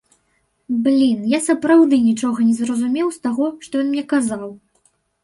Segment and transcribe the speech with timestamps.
[0.85, 4.49] Блін, я сапраўды нічога не зразумеў з таго, што ён мне казаў!